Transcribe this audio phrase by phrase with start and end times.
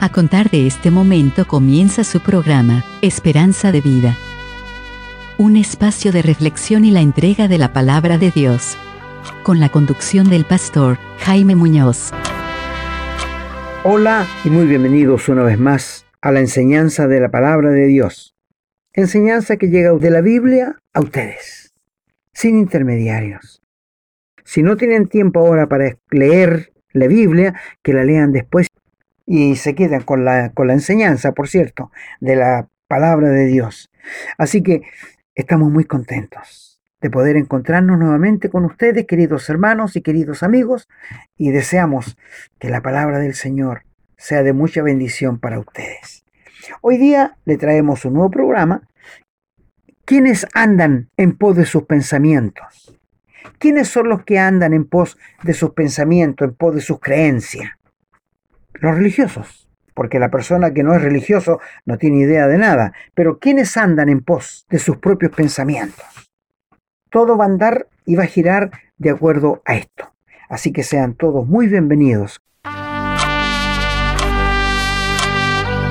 [0.00, 4.16] A contar de este momento comienza su programa, Esperanza de Vida.
[5.38, 8.78] Un espacio de reflexión y la entrega de la palabra de Dios.
[9.42, 12.12] Con la conducción del pastor Jaime Muñoz.
[13.82, 18.36] Hola y muy bienvenidos una vez más a la enseñanza de la palabra de Dios.
[18.92, 21.74] Enseñanza que llega de la Biblia a ustedes,
[22.32, 23.62] sin intermediarios.
[24.44, 28.67] Si no tienen tiempo ahora para leer la Biblia, que la lean después
[29.30, 33.90] y se quedan con la, con la enseñanza, por cierto, de la palabra de Dios.
[34.38, 34.82] Así que
[35.34, 40.88] estamos muy contentos de poder encontrarnos nuevamente con ustedes, queridos hermanos y queridos amigos,
[41.36, 42.16] y deseamos
[42.58, 43.82] que la palabra del Señor
[44.16, 46.24] sea de mucha bendición para ustedes.
[46.80, 48.88] Hoy día le traemos un nuevo programa.
[50.06, 52.98] ¿Quiénes andan en pos de sus pensamientos?
[53.58, 57.77] ¿Quiénes son los que andan en pos de sus pensamientos, en pos de sus creencias?
[58.80, 63.38] Los religiosos, porque la persona que no es religioso no tiene idea de nada, pero
[63.38, 66.06] ¿quiénes andan en pos de sus propios pensamientos?
[67.10, 70.12] Todo va a andar y va a girar de acuerdo a esto.
[70.48, 72.40] Así que sean todos muy bienvenidos.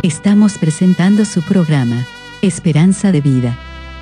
[0.03, 2.05] Estamos presentando su programa,
[2.41, 3.57] Esperanza de Vida.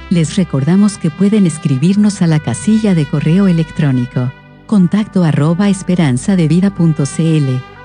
[0.09, 4.31] Les recordamos que pueden escribirnos a la casilla de correo electrónico
[4.65, 7.74] contacto arroba esperanzadevida.cl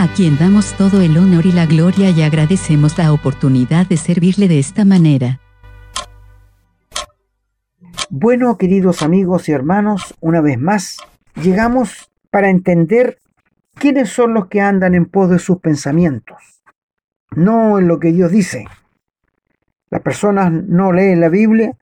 [0.00, 4.48] a quien damos todo el honor y la gloria y agradecemos la oportunidad de servirle
[4.48, 5.40] de esta manera.
[8.08, 10.96] Bueno, queridos amigos y hermanos, una vez más,
[11.34, 13.18] llegamos para entender
[13.74, 16.62] quiénes son los que andan en pos de sus pensamientos,
[17.36, 18.64] no en lo que Dios dice.
[19.90, 21.76] Las personas no leen la Biblia,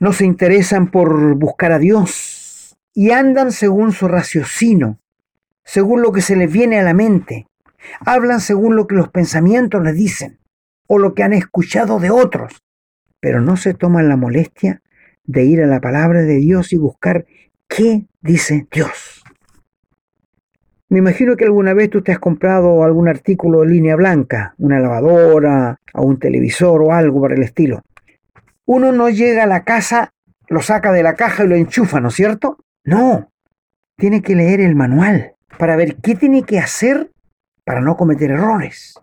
[0.00, 4.96] no se interesan por buscar a Dios y andan según su raciocinio,
[5.64, 7.46] según lo que se les viene a la mente,
[8.00, 10.38] Hablan según lo que los pensamientos les dicen
[10.86, 12.62] o lo que han escuchado de otros,
[13.20, 14.82] pero no se toman la molestia
[15.24, 17.26] de ir a la palabra de Dios y buscar
[17.68, 19.22] qué dice Dios.
[20.88, 24.80] Me imagino que alguna vez tú te has comprado algún artículo de línea blanca, una
[24.80, 27.82] lavadora o un televisor o algo por el estilo.
[28.64, 30.14] Uno no llega a la casa,
[30.48, 32.56] lo saca de la caja y lo enchufa, ¿no es cierto?
[32.84, 33.30] No,
[33.98, 37.10] tiene que leer el manual para ver qué tiene que hacer
[37.68, 38.94] para no cometer errores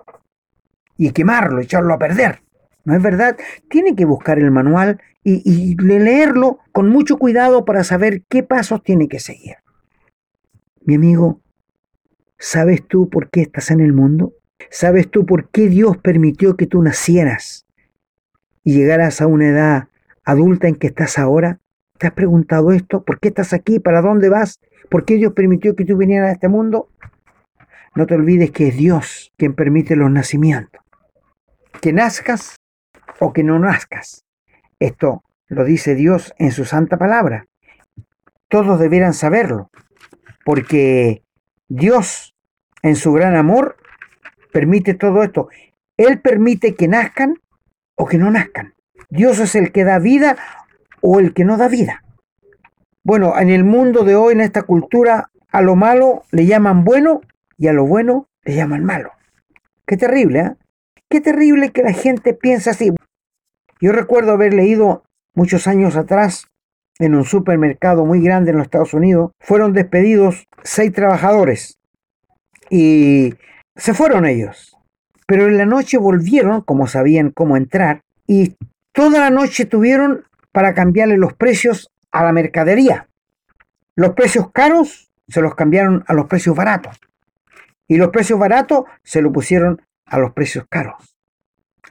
[0.98, 2.42] y quemarlo, echarlo a perder.
[2.84, 3.38] ¿No es verdad?
[3.70, 9.08] Tiene que buscar el manual y, leerlo con mucho cuidado para saber qué pasos tiene
[9.08, 9.58] que seguir.
[10.84, 11.42] Mi amigo,
[12.40, 14.34] ¿sabes tú por qué estás en el mundo?
[14.72, 17.68] ¿Sabes tú por qué Dios permitió que tú nacieras
[18.64, 19.90] y llegaras a una edad
[20.24, 21.60] adulta en que estás ahora?
[22.00, 23.04] ¿Te has preguntado esto?
[23.04, 23.80] ¿Por qué estás aquí?
[23.80, 24.60] ¿Para dónde vas?
[24.90, 26.90] ¿Por qué Dios permitió que tú vinieras a este mundo?
[27.96, 30.82] No te olvides que es Dios quien permite los nacimientos.
[31.82, 32.58] Que nazcas
[33.22, 34.26] o que no nazcas.
[34.80, 37.46] Esto lo dice Dios en su santa palabra.
[38.50, 39.70] Todos debieran saberlo,
[40.44, 41.24] porque
[41.70, 42.36] Dios,
[42.82, 43.78] en su gran amor,
[44.52, 45.48] permite todo esto.
[45.98, 47.36] Él permite que nazcan
[47.96, 48.76] o que no nazcan.
[49.10, 50.38] Dios es el que da vida
[51.02, 52.04] o el que no da vida.
[53.04, 57.22] Bueno, en el mundo de hoy, en esta cultura, a lo malo le llaman bueno
[57.58, 59.12] y a lo bueno le llaman malo.
[59.86, 60.56] Qué terrible, ¿eh?
[61.10, 62.92] Qué terrible que la gente piensa así.
[63.80, 65.04] Yo recuerdo haber leído
[65.36, 66.48] muchos años atrás
[67.00, 71.78] en un supermercado muy grande en los Estados Unidos, fueron despedidos seis trabajadores
[72.70, 73.34] y
[73.76, 74.78] se fueron ellos.
[75.28, 78.56] Pero en la noche volvieron, como sabían cómo entrar, y
[78.94, 83.08] toda la noche tuvieron para cambiarle los precios a la mercadería.
[83.96, 87.00] Los precios caros se los cambiaron a los precios baratos.
[87.88, 91.16] Y los precios baratos se lo pusieron a los precios caros.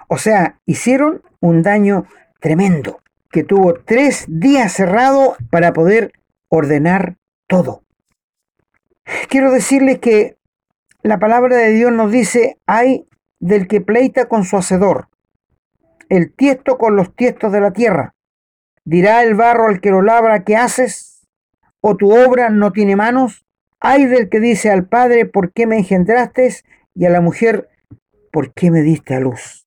[0.09, 2.07] O sea, hicieron un daño
[2.41, 3.01] tremendo,
[3.31, 6.13] que tuvo tres días cerrado para poder
[6.49, 7.17] ordenar
[7.49, 7.83] todo.
[9.29, 10.39] Quiero decirles que
[11.03, 13.07] la palabra de Dios nos dice, hay
[13.41, 15.09] del que pleita con su hacedor,
[16.09, 18.15] el tiesto con los tiestos de la tierra.
[18.85, 21.27] Dirá el barro al que lo labra, ¿qué haces?
[21.81, 23.44] ¿O tu obra no tiene manos?
[23.87, 26.51] Hay del que dice al padre, ¿por qué me engendraste?
[26.95, 27.69] Y a la mujer,
[28.33, 29.67] ¿por qué me diste a luz?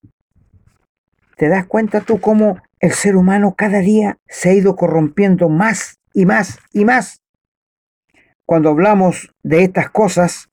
[1.36, 6.00] ¿Te das cuenta tú cómo el ser humano cada día se ha ido corrompiendo más
[6.14, 7.22] y más y más?
[8.48, 10.50] Cuando hablamos de estas cosas,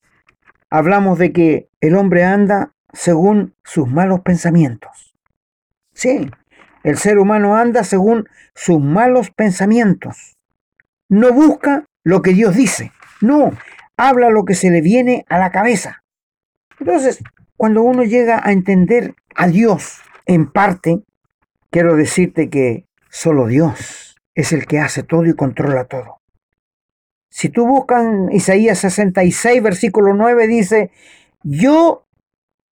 [0.69, 5.15] hablamos de que el hombre anda según sus malos pensamientos.
[5.91, 6.29] Sí,
[6.83, 10.37] el ser humano anda según sus malos pensamientos.
[11.09, 12.91] No busca lo que Dios dice.
[13.25, 13.51] No,
[13.97, 16.03] habla lo que se le viene a la cabeza.
[16.79, 17.23] Entonces,
[17.57, 21.01] cuando uno llega a entender a Dios en parte,
[21.71, 26.19] quiero decirte que solo Dios es el que hace todo y controla todo.
[27.29, 30.91] Si tú buscas Isaías 66, versículo 9, dice,
[31.43, 32.05] yo,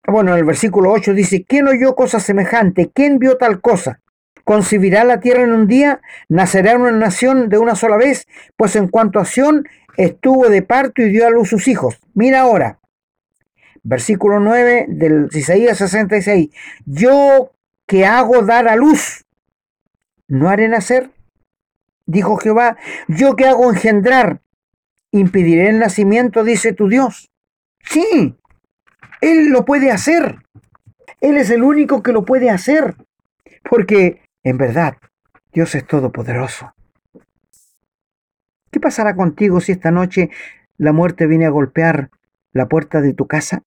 [0.06, 2.92] bueno, en el versículo 8 dice, ¿quién oyó cosa semejante?
[2.94, 4.00] ¿Quién vio tal cosa?
[4.44, 6.02] ¿Concibirá la tierra en un día?
[6.28, 8.28] ¿Nacerá una nación de una sola vez?
[8.58, 9.68] Pues en cuanto a Sión,
[9.98, 12.00] estuvo de parto y dio a luz sus hijos.
[12.14, 12.80] Mira ahora,
[13.84, 16.50] versículo 9 del Isaías 66.
[16.86, 17.54] Yo
[17.88, 19.26] que hago dar a luz,
[20.28, 21.12] no haré nacer,
[22.06, 22.78] dijo Jehová.
[23.08, 24.42] Yo que hago engendrar,
[25.12, 27.30] impediré el nacimiento, dice tu Dios.
[27.86, 28.36] Sí,
[29.22, 30.38] Él lo puede hacer.
[31.22, 32.96] Él es el único que lo puede hacer.
[33.70, 34.98] Porque, en verdad,
[35.54, 36.74] Dios es todopoderoso.
[38.72, 40.30] ¿Qué pasará contigo si esta noche
[40.78, 42.10] la muerte viene a golpear
[42.52, 43.64] la puerta de tu casa?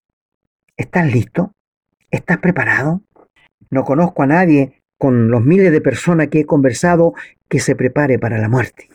[0.77, 1.53] ¿Estás listo?
[2.11, 3.03] ¿Estás preparado?
[3.71, 7.15] No conozco a nadie con los miles de personas que he conversado
[7.49, 8.89] que se prepare para la muerte.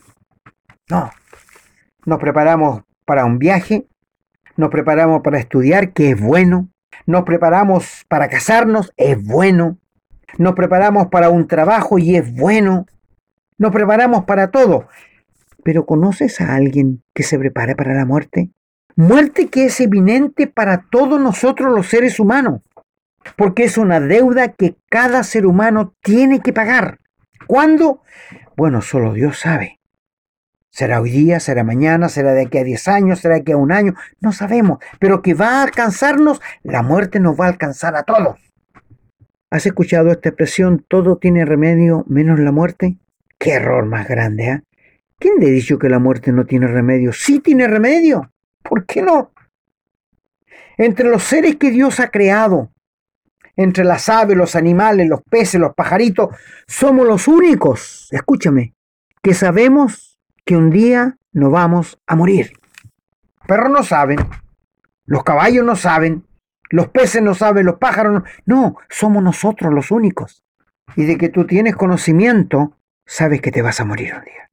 [0.89, 1.11] No.
[2.05, 3.87] Nos preparamos para un viaje,
[4.57, 6.69] nos preparamos para estudiar, que es bueno,
[7.05, 9.77] nos preparamos para casarnos, es bueno,
[10.41, 12.85] nos preparamos para un trabajo y es bueno,
[13.57, 14.87] nos preparamos para todo,
[15.63, 18.49] pero ¿conoces a alguien que se prepare para la muerte?
[18.95, 22.61] Muerte que es eminente para todos nosotros los seres humanos,
[23.35, 26.99] porque es una deuda que cada ser humano tiene que pagar.
[27.47, 28.01] ¿Cuándo?
[28.57, 29.79] Bueno, solo Dios sabe.
[30.71, 33.57] Será hoy día, será mañana, será de aquí a 10 años, será de aquí a
[33.57, 37.95] un año, no sabemos, pero que va a alcanzarnos, la muerte nos va a alcanzar
[37.95, 38.50] a todos.
[39.51, 42.97] ¿Has escuchado esta expresión, todo tiene remedio menos la muerte?
[43.37, 44.61] Qué error más grande, ¿eh?
[45.19, 47.11] ¿Quién le ha dicho que la muerte no tiene remedio?
[47.11, 48.31] Sí tiene remedio.
[48.63, 49.33] ¿Por qué no?
[50.77, 52.71] Entre los seres que Dios ha creado,
[53.57, 56.29] entre las aves, los animales, los peces, los pajaritos,
[56.65, 58.73] somos los únicos, escúchame,
[59.21, 62.53] que sabemos que un día nos vamos a morir.
[63.45, 64.19] Perros no saben,
[65.05, 66.23] los caballos no saben,
[66.71, 68.23] los peces no saben, los pájaros no.
[68.45, 70.43] No, somos nosotros los únicos.
[70.95, 74.49] Y de que tú tienes conocimiento, sabes que te vas a morir un día.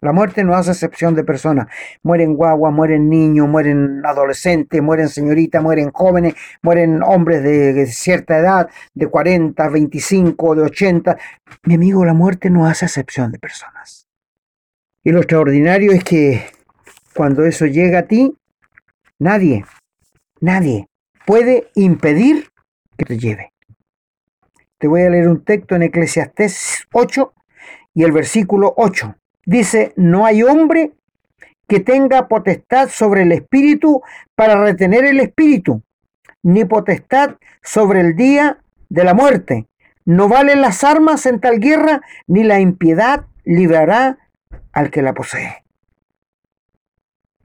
[0.00, 1.66] La muerte no hace excepción de personas.
[2.02, 8.68] Mueren guaguas, mueren niños, mueren adolescentes, mueren señoritas, mueren jóvenes, mueren hombres de cierta edad,
[8.92, 11.18] de 40, 25, de 80.
[11.64, 14.06] Mi amigo, la muerte no hace excepción de personas.
[15.02, 16.46] Y lo extraordinario es que
[17.14, 18.36] cuando eso llega a ti,
[19.18, 19.64] nadie,
[20.40, 20.86] nadie
[21.26, 22.50] puede impedir
[22.96, 23.52] que te lleve.
[24.78, 27.32] Te voy a leer un texto en Eclesiastés 8
[27.94, 29.14] y el versículo 8.
[29.46, 30.92] Dice, no hay hombre
[31.66, 34.02] que tenga potestad sobre el espíritu
[34.34, 35.82] para retener el espíritu,
[36.42, 38.58] ni potestad sobre el día
[38.88, 39.66] de la muerte.
[40.04, 44.18] No valen las armas en tal guerra, ni la impiedad librará
[44.72, 45.64] al que la posee.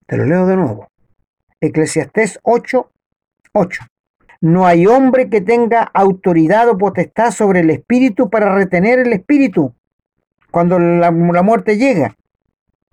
[0.05, 0.89] Te lo leo de nuevo.
[1.61, 2.91] Eclesiastés 8,
[3.53, 3.85] 8.
[4.41, 9.75] No hay hombre que tenga autoridad o potestad sobre el espíritu para retener el espíritu,
[10.49, 12.15] cuando la, muerte llega,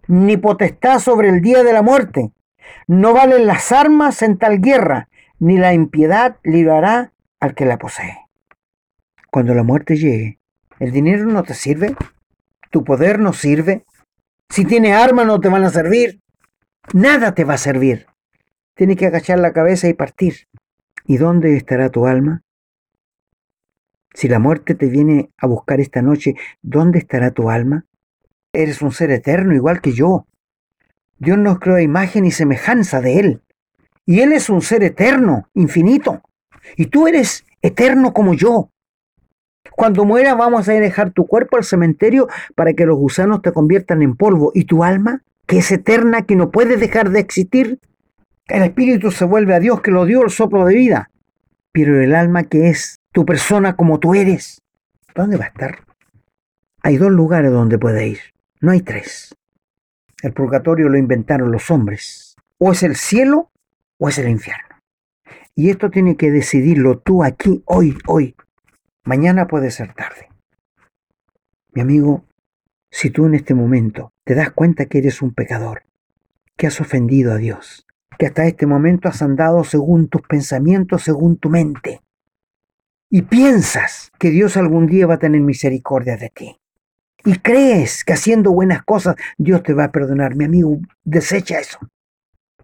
[0.08, 2.32] ni potestad sobre el día de la muerte.
[2.88, 5.08] No valen las armas en tal guerra,
[5.38, 8.18] ni la impiedad librará al que la posee.
[9.30, 10.38] Cuando la muerte llegue,
[10.80, 11.94] ¿el dinero no te sirve?
[12.70, 13.84] ¿Tu poder no sirve?
[14.48, 16.20] Si tiene armas no te van a servir.
[16.92, 18.06] Nada te va a servir.
[18.76, 20.49] Tienes que agachar la cabeza y partir.
[21.06, 22.42] ¿Y dónde estará tu alma?
[24.12, 27.87] Si la muerte te viene a buscar esta noche, ¿dónde estará tu alma?
[28.52, 30.26] Eres un ser eterno igual que yo.
[31.18, 33.42] Dios nos creó imagen y semejanza de Él.
[34.04, 36.21] Y Él es un ser eterno, infinito.
[36.76, 38.68] Y tú eres eterno como yo.
[39.75, 44.02] Cuando muera vamos a dejar tu cuerpo al cementerio para que los gusanos te conviertan
[44.02, 44.52] en polvo.
[44.54, 47.80] ¿Y tu alma, que es eterna, que no puede dejar de existir?
[48.48, 51.10] El espíritu se vuelve a Dios que lo dio el soplo de vida.
[51.72, 54.62] Pero el alma que es tu persona como tú eres,
[55.14, 55.84] ¿dónde va a estar?
[56.82, 58.20] Hay dos lugares donde puede ir,
[58.60, 59.34] no hay tres.
[60.22, 62.36] El purgatorio lo inventaron los hombres.
[62.58, 63.50] O es el cielo
[63.98, 64.76] o es el infierno.
[65.54, 68.36] Y esto tiene que decidirlo tú aquí, hoy, hoy.
[69.04, 70.28] Mañana puede ser tarde.
[71.72, 72.24] Mi amigo,
[72.90, 75.82] si tú en este momento te das cuenta que eres un pecador,
[76.56, 77.86] que has ofendido a Dios,
[78.18, 82.00] que hasta este momento has andado según tus pensamientos, según tu mente,
[83.11, 86.61] y piensas que Dios algún día va a tener misericordia de ti,
[87.25, 91.78] y crees que haciendo buenas cosas Dios te va a perdonar, mi amigo, desecha eso,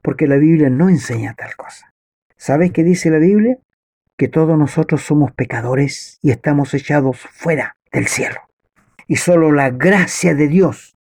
[0.03, 1.93] porque la Biblia no enseña tal cosa.
[2.37, 3.59] ¿Sabes qué dice la Biblia?
[4.17, 8.41] Que todos nosotros somos pecadores y estamos echados fuera del cielo.
[9.07, 10.97] Y solo la gracia de Dios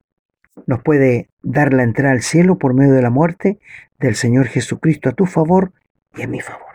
[0.66, 3.58] nos puede dar la entrada al cielo por medio de la muerte
[4.02, 5.72] del Señor Jesucristo a tu favor
[6.14, 6.66] y a mi favor.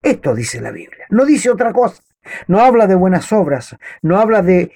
[0.00, 2.02] Esto dice la Biblia, no dice otra cosa.
[2.46, 4.72] No habla de buenas obras, no habla de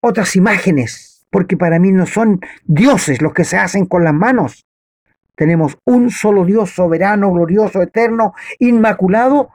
[0.00, 4.64] otras imágenes, porque para mí no son dioses los que se hacen con las manos.
[5.34, 9.50] Tenemos un solo Dios soberano, glorioso, eterno, inmaculado,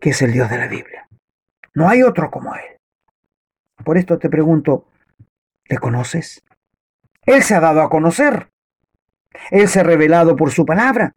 [0.00, 1.08] que es el Dios de la Biblia.
[1.74, 2.78] No hay otro como Él.
[3.84, 4.86] Por esto te pregunto,
[5.66, 6.42] ¿le conoces?
[7.26, 8.51] Él se ha dado a conocer.
[9.50, 11.14] Él se ha revelado por su palabra.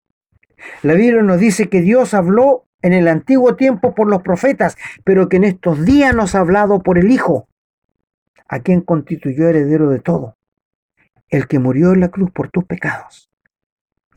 [0.84, 5.30] La Biblia nos dice que Dios habló en el antiguo tiempo por los profetas, pero
[5.30, 7.48] que en estos días nos ha hablado por el Hijo,
[8.48, 10.38] a quien constituyó heredero de todo,
[11.30, 13.30] el que murió en la cruz por tus pecados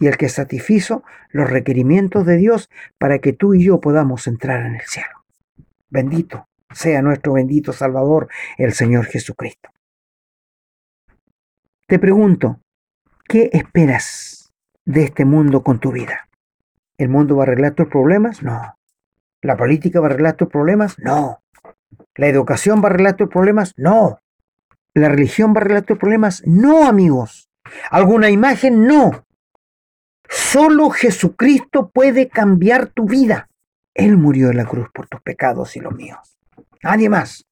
[0.01, 4.65] y el que satisfizo los requerimientos de Dios para que tú y yo podamos entrar
[4.65, 5.25] en el cielo.
[5.91, 9.71] Bendito sea nuestro bendito Salvador, el Señor Jesucristo.
[11.87, 12.61] Te pregunto,
[13.29, 14.53] ¿qué esperas
[14.87, 16.29] de este mundo con tu vida?
[16.97, 18.43] ¿El mundo va a arreglar tus problemas?
[18.43, 18.75] No.
[19.43, 20.99] ¿La política va a arreglar tus problemas?
[20.99, 21.43] No.
[22.17, 23.75] ¿La educación va a arreglar tus problemas?
[23.77, 24.19] No.
[24.95, 26.43] ¿La religión va a arreglar tus problemas?
[26.45, 27.49] No, amigos.
[27.91, 28.87] ¿Alguna imagen?
[28.87, 29.25] No.
[30.29, 33.49] Solo Jesucristo puede cambiar tu vida.
[33.95, 36.39] Él murió en la cruz por tus pecados y los míos.
[36.83, 37.47] Nadie más.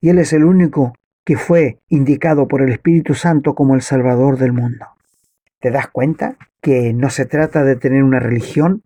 [0.00, 4.38] Y Él es el único que fue indicado por el Espíritu Santo como el Salvador
[4.38, 4.86] del mundo.
[5.60, 8.82] ¿Te das cuenta que no se trata de tener una religión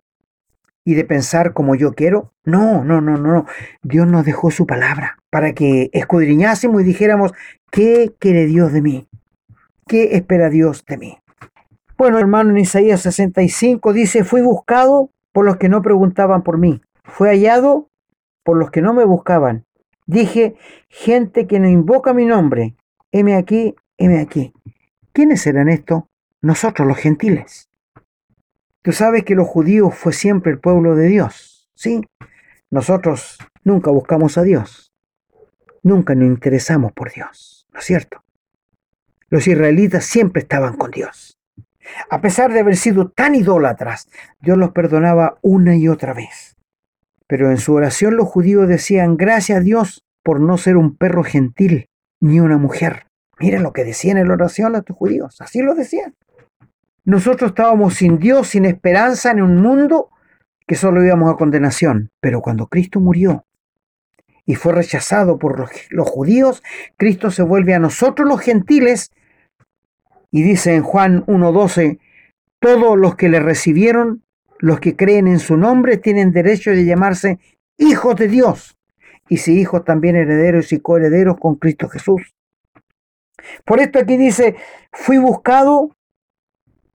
[0.85, 2.33] y de pensar como yo quiero?
[2.45, 3.45] No, no, no, no.
[3.83, 7.33] Dios nos dejó su palabra para que escudriñásemos y dijéramos,
[7.69, 9.07] ¿qué quiere Dios de mí?
[9.87, 11.17] ¿Qué espera Dios de mí?
[11.97, 16.81] Bueno, hermano, en Isaías 65 dice, fui buscado por los que no preguntaban por mí.
[17.03, 17.89] Fue hallado
[18.43, 19.65] por los que no me buscaban.
[20.09, 20.55] Dije,
[20.89, 22.73] gente que no invoca mi nombre,
[23.11, 24.51] heme aquí, heme aquí.
[25.13, 26.05] ¿Quiénes eran estos?
[26.41, 27.69] Nosotros los gentiles.
[28.81, 32.01] Tú sabes que los judíos fue siempre el pueblo de Dios, ¿sí?
[32.71, 34.91] Nosotros nunca buscamos a Dios.
[35.83, 38.23] Nunca nos interesamos por Dios, ¿no es cierto?
[39.29, 41.37] Los israelitas siempre estaban con Dios.
[42.09, 46.48] A pesar de haber sido tan idólatras, Dios los perdonaba una y otra vez.
[47.29, 51.23] Pero en su oración los judíos decían, gracias a Dios por no ser un perro
[51.23, 51.87] gentil
[52.19, 53.05] ni una mujer.
[53.39, 56.15] Miren lo que decían en la oración los judíos, así lo decían.
[57.05, 60.09] Nosotros estábamos sin Dios, sin esperanza en un mundo
[60.65, 62.09] que solo íbamos a condenación.
[62.19, 63.45] Pero cuando Cristo murió
[64.43, 66.63] y fue rechazado por los, los judíos,
[66.97, 69.11] Cristo se vuelve a nosotros los gentiles
[70.31, 71.99] y dice en Juan 1.12,
[72.59, 74.23] todos los que le recibieron
[74.59, 77.39] los que creen en su nombre tienen derecho de llamarse
[77.77, 78.77] hijos de Dios,
[79.29, 82.35] y si hijos también herederos y coherederos con Cristo Jesús.
[83.65, 84.57] Por esto aquí dice,
[84.91, 85.95] fui buscado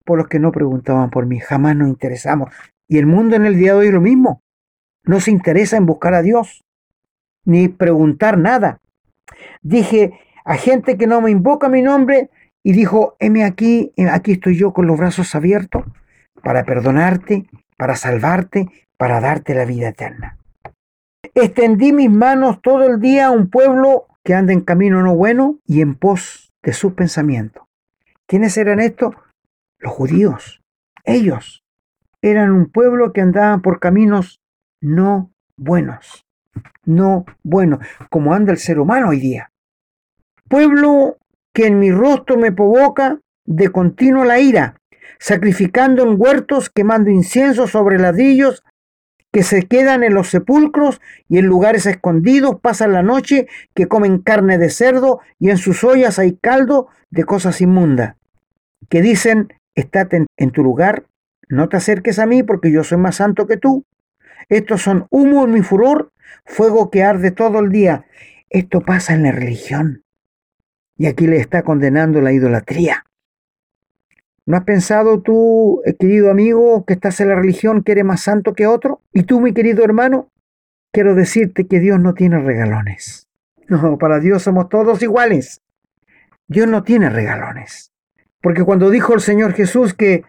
[0.04, 2.50] por los que no preguntaban por mí, jamás nos interesamos.
[2.86, 4.42] Y el mundo en el día de hoy es lo mismo,
[5.04, 6.62] no se interesa en buscar a Dios,
[7.46, 8.80] ni preguntar nada.
[9.62, 12.28] Dije, a gente que no me invoca mi nombre,
[12.62, 15.84] y dijo, heme aquí, aquí estoy yo con los brazos abiertos
[16.44, 17.46] para perdonarte,
[17.76, 20.38] para salvarte, para darte la vida eterna.
[21.34, 25.58] Extendí mis manos todo el día a un pueblo que anda en camino no bueno
[25.66, 27.64] y en pos de sus pensamientos.
[28.26, 29.14] ¿Quiénes eran estos?
[29.78, 30.60] Los judíos.
[31.04, 31.64] Ellos
[32.22, 34.40] eran un pueblo que andaban por caminos
[34.80, 36.24] no buenos.
[36.84, 39.50] No buenos, como anda el ser humano hoy día.
[40.48, 41.16] Pueblo
[41.52, 44.76] que en mi rostro me provoca de continuo la ira,
[45.18, 48.64] sacrificando en huertos, quemando incienso sobre ladrillos
[49.34, 54.18] que se quedan en los sepulcros y en lugares escondidos pasan la noche, que comen
[54.18, 58.14] carne de cerdo y en sus ollas hay caldo de cosas inmundas,
[58.88, 61.06] que dicen, estate en tu lugar,
[61.48, 63.84] no te acerques a mí porque yo soy más santo que tú.
[64.48, 66.12] Estos son humo en mi furor,
[66.44, 68.06] fuego que arde todo el día.
[68.50, 70.04] Esto pasa en la religión.
[70.96, 73.04] Y aquí le está condenando la idolatría.
[74.46, 78.20] ¿No has pensado tú, eh, querido amigo, que estás en la religión que eres más
[78.20, 79.00] santo que otro?
[79.12, 80.28] ¿Y tú, mi querido hermano?
[80.94, 83.28] quiero decirte que Dios no tiene regalones.
[83.66, 85.60] No, para Dios somos todos iguales.
[86.46, 87.90] Dios no tiene regalones.
[88.40, 90.22] Porque cuando dijo el Señor Jesús que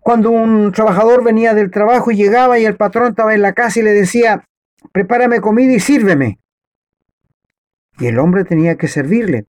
[0.00, 3.80] cuando un trabajador venía del trabajo y llegaba y el patrón estaba en la casa
[3.80, 4.44] y le decía,
[4.92, 6.38] prepárame comida y sírveme.
[7.98, 9.44] Y el hombre tenía que servirle.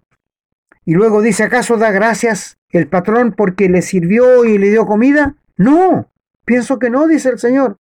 [0.88, 5.36] Y luego dice, ¿acaso da gracias el patrón porque le sirvió y le dio comida?
[5.58, 6.10] No,
[6.46, 7.76] pienso que no, dice el Señor.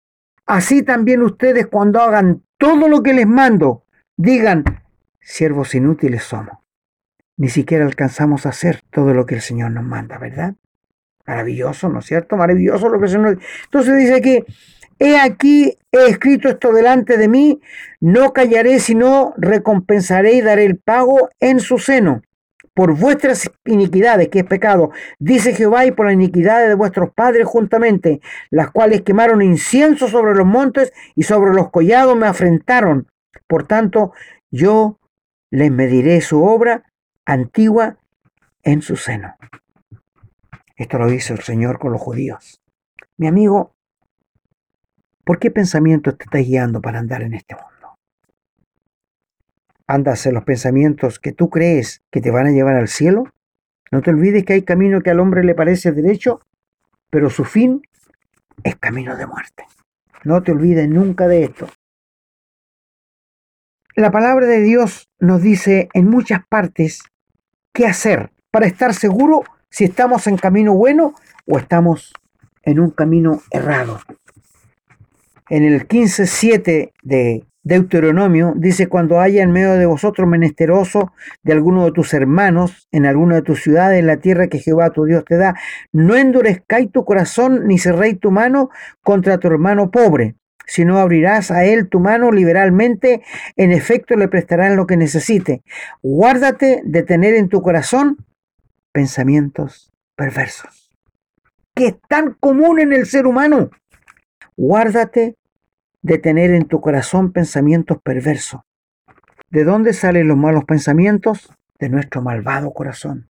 [0.46, 3.84] Así también ustedes cuando hagan todo lo que les mando,
[4.16, 4.64] digan,
[5.20, 6.56] siervos inútiles somos.
[7.36, 10.54] Ni siquiera alcanzamos a hacer todo lo que el Señor nos manda, ¿verdad?
[11.26, 12.38] Maravilloso, ¿no es cierto?
[12.38, 13.36] Maravilloso lo que se nos...
[13.64, 14.44] Entonces dice aquí,
[14.98, 17.60] he aquí, he escrito esto delante de mí,
[18.00, 22.22] no callaré, sino recompensaré y daré el pago en su seno
[22.74, 24.90] por vuestras iniquidades, que es pecado,
[25.20, 30.34] dice Jehová, y por la iniquidad de vuestros padres juntamente, las cuales quemaron incienso sobre
[30.34, 33.06] los montes y sobre los collados me afrentaron.
[33.46, 34.12] Por tanto,
[34.50, 34.98] yo
[35.50, 36.84] les mediré su obra
[37.24, 37.96] antigua
[38.64, 39.36] en su seno.
[40.76, 42.60] Esto lo dice el Señor con los judíos.
[43.16, 43.72] Mi amigo,
[45.24, 47.73] ¿por qué pensamientos te estás guiando para andar en este mundo?
[49.86, 53.24] ¿Andas los pensamientos que tú crees que te van a llevar al cielo?
[53.90, 56.40] No te olvides que hay camino que al hombre le parece derecho,
[57.10, 57.82] pero su fin
[58.62, 59.64] es camino de muerte.
[60.24, 61.68] No te olvides nunca de esto.
[63.94, 67.02] La palabra de Dios nos dice en muchas partes
[67.72, 71.14] qué hacer para estar seguro si estamos en camino bueno
[71.46, 72.12] o estamos
[72.62, 74.00] en un camino errado.
[75.50, 81.86] En el 15.7 de Deuteronomio dice, cuando haya en medio de vosotros menesteroso de alguno
[81.86, 85.24] de tus hermanos, en alguna de tus ciudades, en la tierra que Jehová tu Dios
[85.24, 85.54] te da,
[85.90, 88.68] no endurezcáis tu corazón ni cerréis tu mano
[89.02, 93.22] contra tu hermano pobre, sino abrirás a él tu mano liberalmente,
[93.56, 95.62] en efecto le prestarán lo que necesite.
[96.02, 98.18] Guárdate de tener en tu corazón
[98.92, 100.90] pensamientos perversos,
[101.74, 103.70] que es tan común en el ser humano.
[104.54, 105.36] Guárdate
[106.04, 108.60] de tener en tu corazón pensamientos perversos.
[109.50, 111.50] ¿De dónde salen los malos pensamientos?
[111.78, 113.30] De nuestro malvado corazón.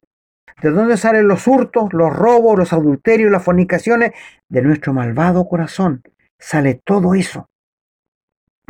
[0.62, 4.12] ¿De dónde salen los hurtos, los robos, los adulterios, las fornicaciones?
[4.48, 6.02] De nuestro malvado corazón
[6.38, 7.50] sale todo eso.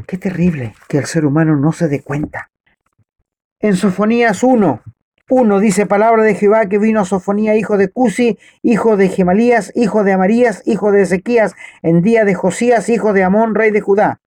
[0.09, 2.51] Qué terrible que el ser humano no se dé cuenta.
[3.61, 4.83] En Sofonías 1,
[5.29, 9.73] uno dice palabra de Jehová que vino a Sofonía, hijo de Cusi, hijo de Gemalías,
[9.75, 13.81] hijo de Amarías, hijo de Ezequías, en día de Josías, hijo de Amón, rey de
[13.81, 14.21] Judá.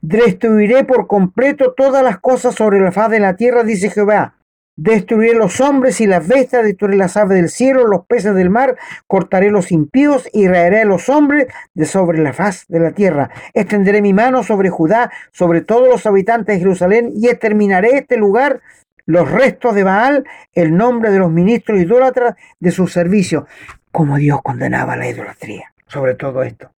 [0.00, 4.38] Destruiré por completo todas las cosas sobre la faz de la tierra, dice Jehová.
[4.74, 8.76] Destruiré los hombres y las bestias, destruiré las aves del cielo, los peces del mar,
[9.06, 13.30] cortaré los impíos y raeré a los hombres de sobre la faz de la tierra.
[13.52, 18.62] Extenderé mi mano sobre Judá, sobre todos los habitantes de Jerusalén y exterminaré este lugar
[19.06, 23.46] los restos de Baal, el nombre de los ministros idólatras de su servicio.
[23.90, 26.72] Como Dios condenaba la idolatría sobre todo esto.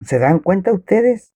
[0.00, 1.32] ¿Se dan cuenta ustedes?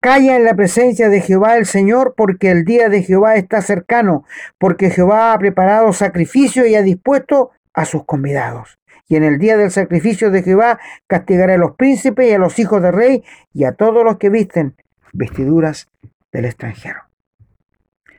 [0.00, 4.24] Calla en la presencia de Jehová el Señor, porque el día de Jehová está cercano,
[4.58, 8.78] porque Jehová ha preparado sacrificio y ha dispuesto a sus convidados.
[9.06, 12.58] Y en el día del sacrificio de Jehová castigará a los príncipes y a los
[12.58, 14.74] hijos de rey y a todos los que visten
[15.12, 15.88] vestiduras
[16.32, 17.00] del extranjero.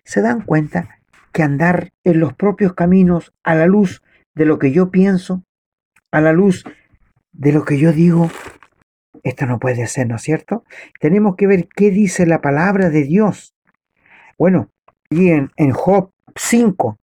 [0.03, 0.94] ¿Se dan cuenta
[1.35, 4.01] que andar en los propios caminos a la luz
[4.35, 5.43] de lo que yo pienso,
[6.09, 6.63] a la luz
[7.33, 8.31] de lo que yo digo.
[9.21, 10.63] Esto no puede ser, ¿no es cierto?
[10.97, 13.53] Tenemos que ver qué dice la palabra de Dios.
[14.37, 14.69] Bueno,
[15.09, 16.99] y en, en Job 5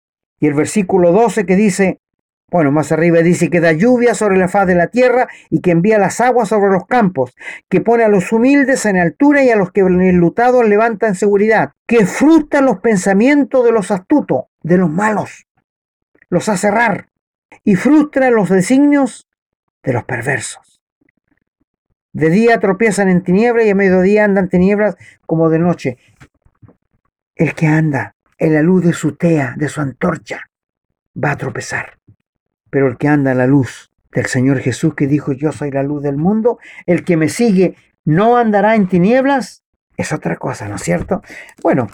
[0.41, 2.01] y el versículo 12 que dice,
[2.49, 5.71] bueno, más arriba dice que da lluvia sobre la faz de la tierra y que
[5.71, 7.35] envía las aguas sobre los campos,
[7.67, 11.73] que pone a los humildes en altura y a los que enlutados levanta en seguridad,
[11.85, 15.45] que frustra los pensamientos de los astutos, de los malos,
[16.29, 17.09] los hace errar
[17.65, 19.27] y frustra los designios
[19.83, 20.81] de los perversos.
[22.13, 25.97] De día tropiezan en tinieblas y a mediodía andan tinieblas como de noche.
[27.35, 30.49] El que anda en la luz de su tea, de su antorcha,
[31.13, 31.96] va a tropezar.
[32.69, 35.83] Pero el que anda en la luz del Señor Jesús que dijo yo soy la
[35.83, 37.75] luz del mundo, el que me sigue
[38.05, 39.63] no andará en tinieblas,
[39.97, 41.21] es otra cosa, ¿no es cierto?
[41.61, 41.87] Bueno,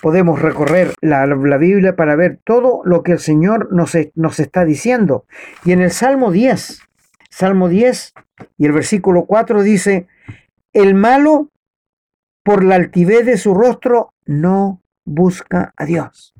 [0.00, 1.26] podemos recorrer la,
[1.58, 5.26] Biblia para ver todo lo que el Señor nos, nos está diciendo.
[5.64, 6.80] Y en el Salmo 10,
[7.30, 8.14] Salmo 10
[8.58, 10.06] y el versículo 4 dice,
[10.72, 11.50] el malo
[12.42, 16.34] por la altivez de su rostro no busca a Dios.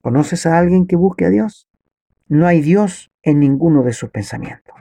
[0.00, 1.68] ¿Conoces a alguien que busque a Dios?
[2.28, 4.74] No hay Dios en ninguno de sus pensamientos.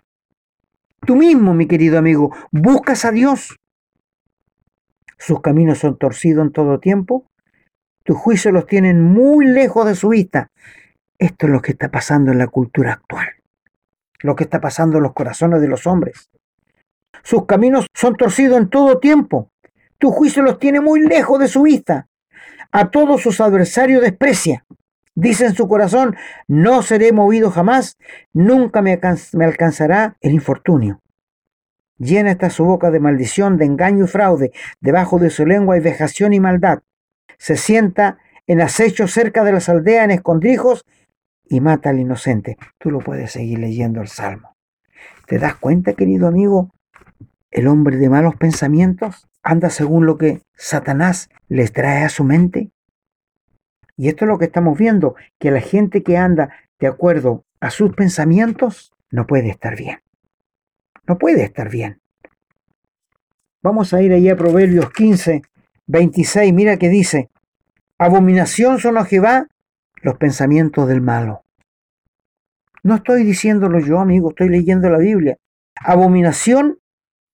[1.05, 3.55] Tú mismo, mi querido amigo, buscas a Dios.
[5.17, 7.25] sus caminos son torcidos en todo tiempo,
[8.03, 10.47] tus juicios los tienen muy lejos de su vista.
[11.17, 13.27] Esto es lo que está pasando en la cultura actual,
[14.21, 16.29] lo que está pasando en los corazones de los hombres.
[17.23, 19.49] Sus caminos son torcidos en todo tiempo,
[19.97, 22.07] tu juicio los tiene muy lejos de su vista.
[22.73, 24.65] A todos sus adversarios desprecia.
[25.15, 26.15] Dice en su corazón,
[26.47, 27.97] no seré movido jamás,
[28.33, 28.99] nunca me,
[29.43, 31.01] alcanzará el infortunio.
[31.99, 35.81] Llena está su boca de maldición, de engaño y fraude, debajo de su lengua hay
[35.81, 36.79] vejación y maldad.
[37.37, 40.83] Se sienta en acecho cerca de las aldeas, en escondrijos,
[41.45, 42.57] y mata al inocente.
[42.79, 44.55] Tú lo puedes seguir leyendo el Salmo.
[45.27, 46.71] ¿Te das cuenta, querido amigo?
[47.51, 52.71] El hombre de malos pensamientos anda según lo que Satanás les trae a su mente.
[53.95, 57.69] Y esto es lo que estamos viendo, que la gente que anda de acuerdo a
[57.69, 60.01] sus pensamientos no puede estar bien.
[61.07, 62.01] No puede estar bien.
[63.61, 65.43] Vamos a ir allá a Proverbios 15,
[65.87, 66.53] 26.
[66.53, 67.29] Mira que dice,
[67.97, 69.47] abominación son a Jehová
[70.01, 71.43] los pensamientos del malo.
[72.83, 75.37] No estoy diciéndolo yo, amigo, estoy leyendo la Biblia.
[75.75, 76.79] Abominación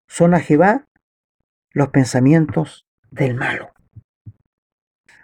[0.08, 0.88] son a Jehová
[1.72, 3.72] los pensamientos del malo.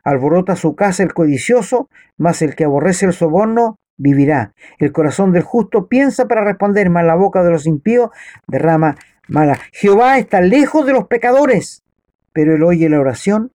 [0.05, 4.53] Alborota su casa el codicioso, mas el que aborrece el soborno vivirá.
[4.77, 8.11] El corazón del justo piensa para responder, mas la boca de los impíos
[8.47, 8.95] derrama
[9.27, 9.59] mala.
[9.73, 11.83] Jehová está lejos de los pecadores,
[12.31, 13.51] pero él oye la oración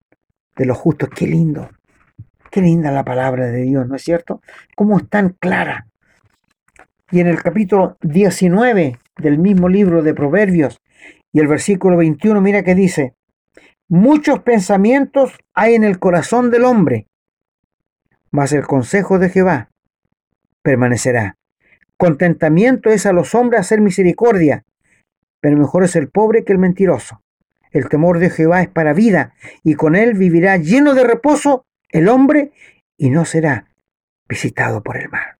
[0.57, 1.09] de los justos.
[1.15, 1.69] Qué lindo,
[2.49, 4.41] qué linda la palabra de Dios, ¿no es cierto?
[4.75, 5.85] Cómo es tan clara.
[7.11, 10.81] Y en el capítulo 19 del mismo libro de Proverbios,
[11.31, 13.13] y el versículo 21, mira que dice,
[13.89, 17.07] muchos pensamientos hay en el corazón del hombre,
[18.31, 19.71] mas el consejo de Jehová
[20.61, 21.37] permanecerá.
[21.97, 24.63] Contentamiento es a los hombres hacer misericordia,
[25.41, 27.21] pero mejor es el pobre que el mentiroso.
[27.71, 32.07] El temor de Jehová es para vida, y con él vivirá lleno de reposo el
[32.07, 32.51] hombre,
[32.97, 33.67] y no será
[34.27, 35.37] visitado por el mal.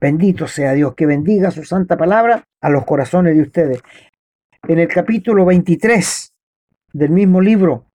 [0.00, 3.82] Bendito sea Dios, que bendiga su santa palabra a los corazones de ustedes
[4.68, 6.35] en el capítulo 23
[6.96, 7.86] del mismo libro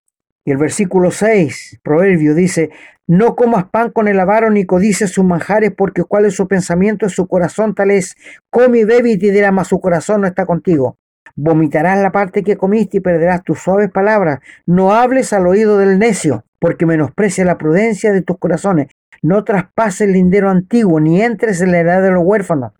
[0.43, 2.71] y el versículo 6, Proverbio dice,
[3.07, 7.05] no comas pan con el avaro ni codices sus manjares, porque cuál es su pensamiento
[7.05, 8.15] en su corazón, tal es,
[8.49, 10.97] come y bebe y te dirá, mas su corazón no está contigo.
[11.35, 14.39] Vomitarás la parte que comiste y perderás tus suaves palabras.
[14.65, 18.87] No hables al oído del necio, porque menosprecia la prudencia de tus corazones.
[19.21, 22.73] No traspases el lindero antiguo, ni entres en la edad de los huérfanos,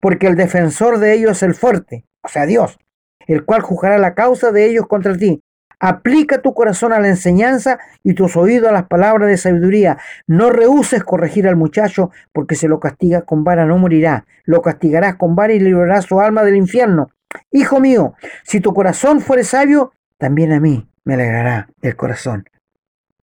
[0.00, 2.78] porque el defensor de ellos es el fuerte, o sea, Dios,
[3.26, 5.40] el cual juzgará la causa de ellos contra ti.
[5.78, 9.98] Aplica tu corazón a la enseñanza y tus oídos a las palabras de sabiduría.
[10.26, 14.24] No rehuses corregir al muchacho, porque si lo castigas con vara no morirá.
[14.44, 17.10] Lo castigarás con vara y librarás su alma del infierno.
[17.50, 22.48] Hijo mío, si tu corazón fuere sabio, también a mí me alegrará el corazón.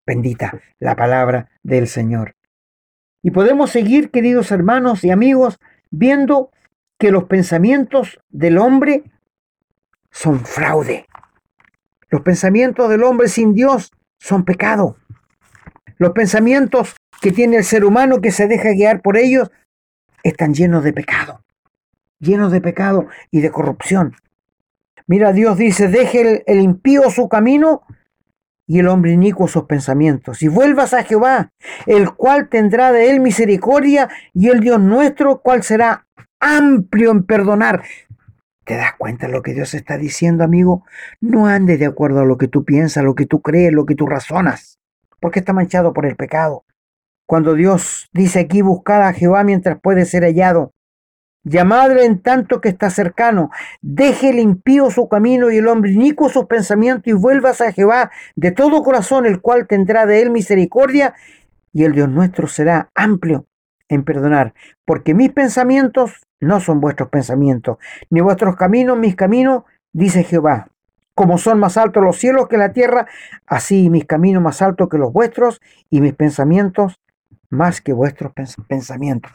[0.06, 2.34] Bendita la palabra del Señor.
[3.22, 5.58] Y podemos seguir, queridos hermanos y amigos,
[5.90, 6.50] viendo
[6.98, 9.04] que los pensamientos del hombre
[10.10, 11.06] son fraude.
[12.12, 14.98] Los pensamientos del hombre sin Dios son pecado.
[15.96, 19.50] Los pensamientos que tiene el ser humano que se deja guiar por ellos
[20.22, 21.42] están llenos de pecado,
[22.20, 24.14] llenos de pecado y de corrupción.
[25.06, 27.80] Mira, Dios dice, deje el, impío su camino
[28.66, 30.42] y el hombre inicuo sus pensamientos.
[30.42, 31.50] Y vuelvas a Jehová,
[31.86, 36.06] el cual tendrá de él misericordia, y el Dios nuestro, cual será
[36.40, 37.84] amplio en perdonar.
[38.64, 40.84] ¿Te das cuenta de lo que Dios está diciendo, amigo?
[41.20, 43.96] No andes de acuerdo a lo que tú piensas, lo que tú crees, lo que
[43.96, 44.78] tú razonas,
[45.20, 46.64] porque está manchado por el pecado.
[47.26, 50.72] Cuando Dios dice aquí, buscad a Jehová mientras puede ser hallado,
[51.42, 56.28] llamadle en tanto que está cercano, deje el impío su camino y el hombre inicuo
[56.28, 61.14] sus pensamientos y vuelvas a Jehová de todo corazón, el cual tendrá de él misericordia
[61.72, 63.46] y el Dios nuestro será amplio
[63.92, 64.54] en perdonar,
[64.86, 67.76] porque mis pensamientos no son vuestros pensamientos,
[68.10, 70.68] ni vuestros caminos mis caminos, dice Jehová.
[71.14, 73.06] Como son más altos los cielos que la tierra,
[73.46, 76.96] así mis caminos más altos que los vuestros, y mis pensamientos
[77.50, 78.32] más que vuestros
[78.66, 79.30] pensamientos.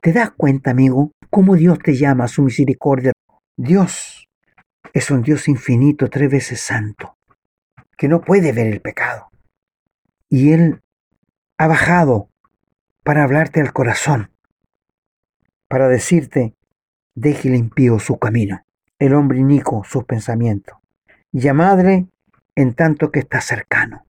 [0.00, 3.12] ¿Te das cuenta, amigo, cómo Dios te llama a su misericordia?
[3.56, 4.26] Dios
[4.94, 7.14] es un Dios infinito, tres veces santo,
[7.98, 9.28] que no puede ver el pecado.
[10.30, 10.80] Y Él
[11.58, 12.30] ha bajado
[13.02, 14.32] para hablarte al corazón
[15.72, 16.54] para decirte,
[17.14, 18.62] deje impío su camino,
[18.98, 20.76] el hombre inico sus pensamientos.
[21.32, 22.08] Llamadle
[22.54, 24.04] en tanto que está cercano,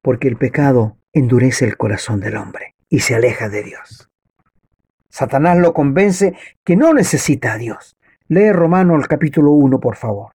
[0.00, 4.10] porque el pecado endurece el corazón del hombre y se aleja de Dios.
[5.08, 7.96] Satanás lo convence que no necesita a Dios.
[8.26, 10.32] Lee Romano el capítulo 1, por favor.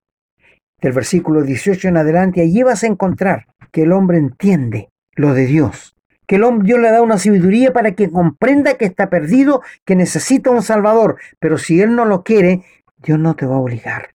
[0.80, 5.46] del versículo 18 en adelante, allí vas a encontrar que el hombre entiende lo de
[5.46, 5.97] Dios,
[6.28, 9.96] que el hombre, Dios le da una sabiduría para que comprenda que está perdido, que
[9.96, 12.64] necesita un Salvador, pero si él no lo quiere,
[12.98, 14.14] Dios no te va a obligar.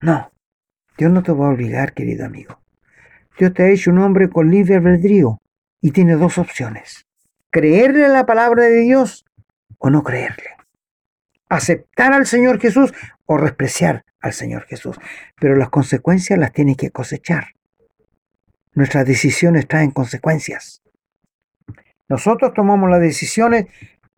[0.00, 0.30] No,
[0.96, 2.60] Dios no te va a obligar, querido amigo.
[3.38, 5.40] Dios te ha hecho un hombre con libre albedrío
[5.80, 7.06] y tiene dos opciones.
[7.50, 9.24] Creerle a la palabra de Dios
[9.78, 10.50] o no creerle.
[11.48, 12.92] Aceptar al Señor Jesús
[13.24, 14.98] o despreciar al Señor Jesús.
[15.40, 17.54] Pero las consecuencias las tiene que cosechar.
[18.74, 20.82] Nuestras decisiones traen consecuencias.
[22.08, 23.66] Nosotros tomamos las decisiones,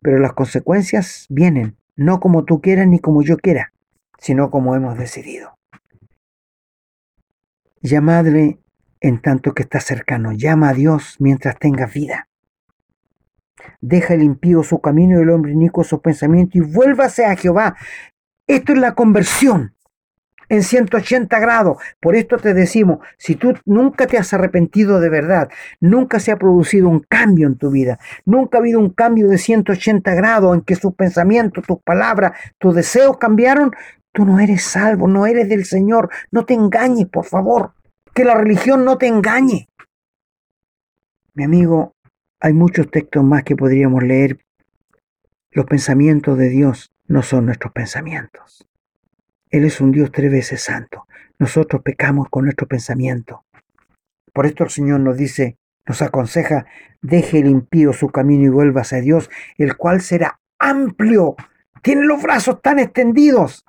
[0.01, 3.73] pero las consecuencias vienen, no como tú quieras ni como yo quiera,
[4.17, 5.57] sino como hemos decidido.
[7.81, 8.59] Llamadle
[9.01, 12.29] en tanto que está cercano, llama a Dios mientras tengas vida.
[13.81, 17.75] Deja el impío su camino y el hombre inicuo su pensamiento y vuélvase a Jehová.
[18.47, 19.75] Esto es la conversión
[20.51, 21.77] en 180 grados.
[22.01, 26.37] Por esto te decimos, si tú nunca te has arrepentido de verdad, nunca se ha
[26.37, 30.61] producido un cambio en tu vida, nunca ha habido un cambio de 180 grados en
[30.61, 33.71] que sus pensamientos, tus palabras, tus deseos cambiaron,
[34.11, 36.09] tú no eres salvo, no eres del Señor.
[36.31, 37.71] No te engañes, por favor.
[38.13, 39.69] Que la religión no te engañe.
[41.33, 41.93] Mi amigo,
[42.41, 44.39] hay muchos textos más que podríamos leer.
[45.51, 48.67] Los pensamientos de Dios no son nuestros pensamientos.
[49.51, 51.05] Él es un Dios tres veces santo.
[51.37, 53.43] Nosotros pecamos con nuestro pensamiento.
[54.33, 56.65] Por esto el Señor nos dice, nos aconseja,
[57.01, 61.35] deje el impío su camino y vuélvase a Dios, el cual será amplio,
[61.81, 63.65] tiene los brazos tan extendidos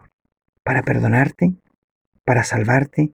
[0.63, 1.55] para perdonarte,
[2.25, 3.13] para salvarte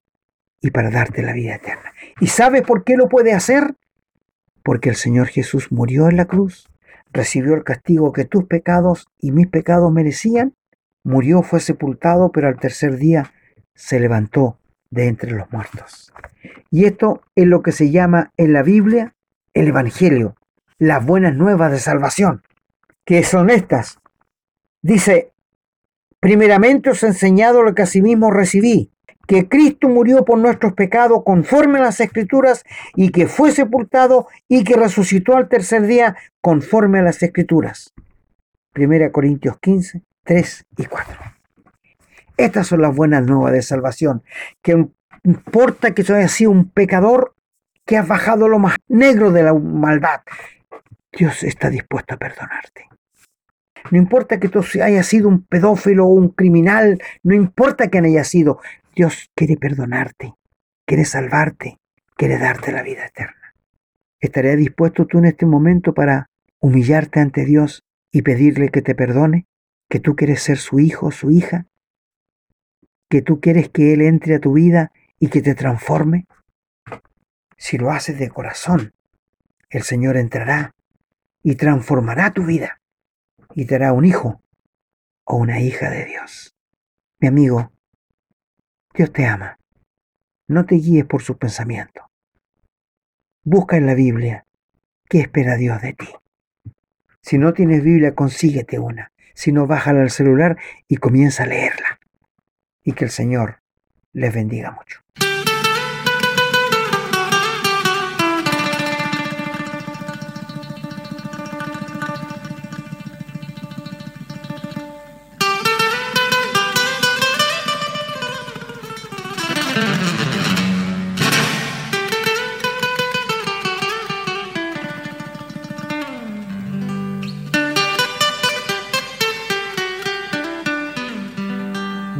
[0.61, 1.93] y para darte la vida eterna.
[2.19, 3.75] ¿Y sabe por qué lo puede hacer?
[4.61, 6.69] Porque el Señor Jesús murió en la cruz,
[7.11, 10.53] recibió el castigo que tus pecados y mis pecados merecían
[11.09, 13.33] murió, fue sepultado, pero al tercer día
[13.73, 14.59] se levantó
[14.91, 16.13] de entre los muertos.
[16.69, 19.15] Y esto es lo que se llama en la Biblia
[19.53, 20.35] el Evangelio,
[20.77, 22.43] las buenas nuevas de salvación,
[23.05, 23.99] que son estas.
[24.81, 25.33] Dice,
[26.19, 28.91] primeramente os he enseñado lo que asimismo recibí,
[29.27, 32.63] que Cristo murió por nuestros pecados conforme a las Escrituras
[32.95, 37.93] y que fue sepultado y que resucitó al tercer día conforme a las Escrituras.
[38.73, 41.17] Primera Corintios 15, 3 y 4.
[42.37, 44.23] Estas son las buenas nuevas de salvación.
[44.61, 44.87] Que
[45.23, 47.35] importa que hayas sido un pecador,
[47.85, 50.21] que has bajado lo más negro de la maldad.
[51.11, 52.87] Dios está dispuesto a perdonarte.
[53.91, 58.27] No importa que tú hayas sido un pedófilo o un criminal, no importa quién hayas
[58.27, 58.59] sido,
[58.95, 60.35] Dios quiere perdonarte,
[60.85, 61.77] quiere salvarte,
[62.15, 63.55] quiere darte la vida eterna.
[64.19, 66.27] ¿Estarías dispuesto tú en este momento para
[66.59, 69.45] humillarte ante Dios y pedirle que te perdone?
[69.89, 71.65] Que tú quieres ser su hijo, su hija,
[73.09, 76.27] que tú quieres que Él entre a tu vida y que te transforme.
[77.57, 78.93] Si lo haces de corazón,
[79.69, 80.75] el Señor entrará
[81.41, 82.81] y transformará tu vida
[83.55, 84.41] y te hará un hijo
[85.25, 86.55] o una hija de Dios.
[87.19, 87.71] Mi amigo,
[88.93, 89.57] Dios te ama.
[90.47, 92.09] No te guíes por su pensamiento.
[93.43, 94.45] Busca en la Biblia
[95.07, 96.07] qué espera Dios de ti.
[97.21, 101.99] Si no tienes Biblia, consíguete una sino bájala al celular y comienza a leerla.
[102.83, 103.59] Y que el Señor
[104.13, 105.01] les bendiga mucho.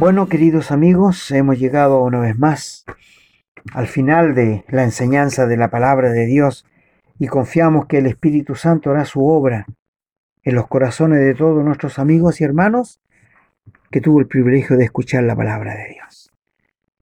[0.00, 2.86] Bueno, queridos amigos, hemos llegado una vez más
[3.74, 6.64] al final de la enseñanza de la palabra de Dios
[7.18, 9.66] y confiamos que el Espíritu Santo hará su obra
[10.42, 12.98] en los corazones de todos nuestros amigos y hermanos
[13.90, 16.32] que tuvo el privilegio de escuchar la palabra de Dios.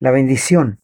[0.00, 0.80] La bendición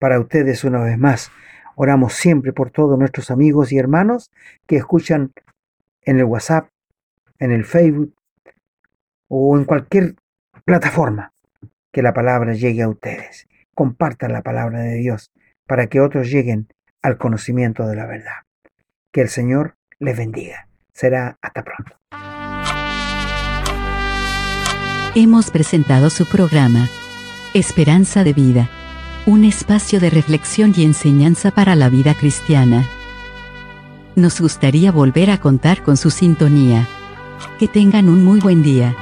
[0.00, 1.30] para ustedes una vez más.
[1.76, 4.32] Oramos siempre por todos nuestros amigos y hermanos
[4.66, 5.30] que escuchan
[6.02, 6.66] en el WhatsApp,
[7.38, 8.12] en el Facebook
[9.28, 10.16] o en cualquier
[10.64, 11.30] plataforma
[11.94, 13.46] que la palabra llegue a ustedes.
[13.72, 15.30] Compartan la palabra de Dios
[15.66, 16.66] para que otros lleguen
[17.00, 18.42] al conocimiento de la verdad.
[19.12, 20.66] Que el Señor les bendiga.
[20.92, 21.96] Será hasta pronto.
[25.14, 26.88] Hemos presentado su programa,
[27.54, 28.68] Esperanza de Vida,
[29.24, 32.84] un espacio de reflexión y enseñanza para la vida cristiana.
[34.16, 36.88] Nos gustaría volver a contar con su sintonía.
[37.60, 38.96] Que tengan un muy buen día.